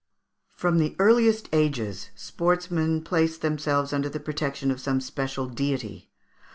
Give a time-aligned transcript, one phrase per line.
[0.61, 6.09] ]From the earliest ages sportsmen placed themselves under the protection of some special deity.